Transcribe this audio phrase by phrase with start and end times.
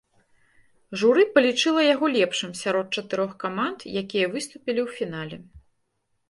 [1.01, 5.37] Журы палічыла яго лепшым сярод чатырох каманд, якія выступілі ў фінале.